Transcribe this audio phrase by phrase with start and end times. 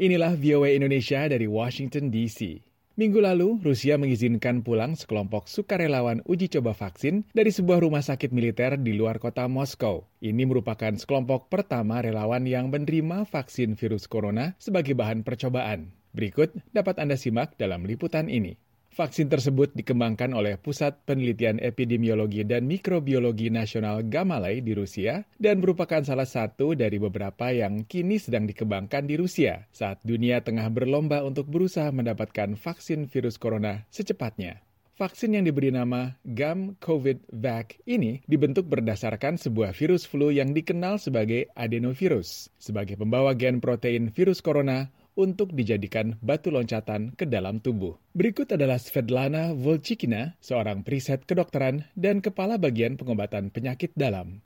[0.00, 2.64] Inilah VOA Indonesia dari Washington DC.
[2.96, 8.80] Minggu lalu, Rusia mengizinkan pulang sekelompok sukarelawan uji coba vaksin dari sebuah rumah sakit militer
[8.80, 10.08] di luar kota Moskow.
[10.24, 15.92] Ini merupakan sekelompok pertama relawan yang menerima vaksin virus corona sebagai bahan percobaan.
[16.16, 18.56] Berikut dapat Anda simak dalam liputan ini.
[18.90, 26.02] Vaksin tersebut dikembangkan oleh Pusat Penelitian Epidemiologi dan Mikrobiologi Nasional Gamalai di Rusia dan merupakan
[26.02, 31.46] salah satu dari beberapa yang kini sedang dikembangkan di Rusia saat dunia tengah berlomba untuk
[31.46, 34.58] berusaha mendapatkan vaksin virus corona secepatnya.
[34.98, 40.98] Vaksin yang diberi nama GAM COVID Vac ini dibentuk berdasarkan sebuah virus flu yang dikenal
[40.98, 47.98] sebagai adenovirus, sebagai pembawa gen protein virus corona untuk dijadikan batu loncatan ke dalam tubuh.
[48.10, 54.42] Berikut adalah Svetlana Volchikina, seorang periset kedokteran dan kepala bagian pengobatan penyakit dalam.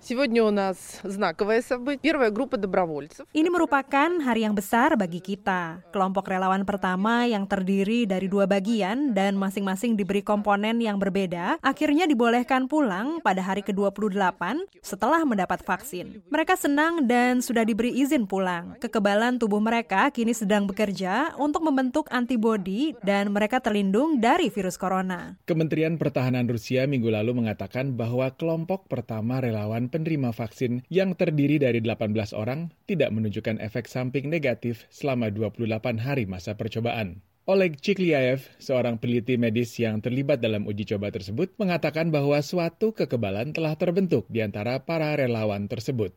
[3.32, 5.80] Ini merupakan hari yang besar bagi kita.
[5.96, 12.04] Kelompok relawan pertama yang terdiri dari dua bagian dan masing-masing diberi komponen yang berbeda, akhirnya
[12.04, 16.20] dibolehkan pulang pada hari ke-28 setelah mendapat vaksin.
[16.28, 18.76] Mereka senang dan sudah diberi izin pulang.
[18.76, 25.36] Kekebalan tubuh mereka kini sedang bekerja untuk membentuk antibodi dan mereka terlindung dari virus corona.
[25.44, 31.84] Kementerian Pertahanan Rusia minggu lalu mengatakan bahwa kelompok pertama relawan penerima vaksin yang terdiri dari
[31.84, 37.24] 18 orang tidak menunjukkan efek samping negatif selama 28 hari masa percobaan.
[37.44, 43.52] Oleg Chikliaev, seorang peneliti medis yang terlibat dalam uji coba tersebut, mengatakan bahwa suatu kekebalan
[43.52, 46.16] telah terbentuk di antara para relawan tersebut.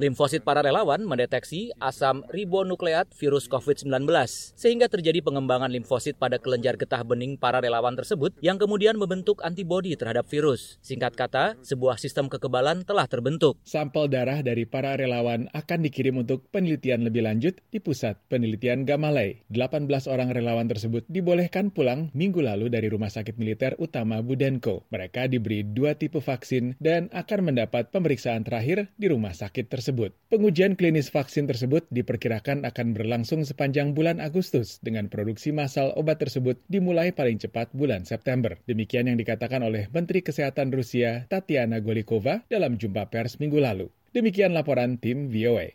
[0.00, 4.08] Limfosit para relawan mendeteksi asam ribonukleat virus COVID-19,
[4.56, 9.92] sehingga terjadi pengembangan limfosit pada kelenjar getah bening para relawan tersebut yang kemudian membentuk antibodi
[10.00, 10.80] terhadap virus.
[10.80, 13.60] Singkat kata, sebuah sistem kekebalan telah terbentuk.
[13.68, 18.86] Sampel darah dari para relawan akan dikirim untuk penelitian lebih lanjut lanjut di Pusat Penelitian
[18.86, 19.42] Gamalai.
[19.50, 24.86] 18 orang relawan tersebut dibolehkan pulang minggu lalu dari Rumah Sakit Militer Utama Budenko.
[24.94, 30.14] Mereka diberi dua tipe vaksin dan akan mendapat pemeriksaan terakhir di rumah sakit tersebut.
[30.30, 36.54] Pengujian klinis vaksin tersebut diperkirakan akan berlangsung sepanjang bulan Agustus dengan produksi massal obat tersebut
[36.70, 38.54] dimulai paling cepat bulan September.
[38.70, 43.90] Demikian yang dikatakan oleh Menteri Kesehatan Rusia Tatiana Golikova dalam jumpa pers minggu lalu.
[44.10, 45.70] Demikian laporan tim VOA.